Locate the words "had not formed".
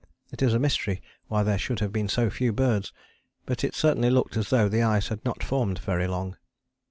5.09-5.77